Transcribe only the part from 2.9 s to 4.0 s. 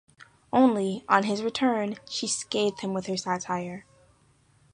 with her satire.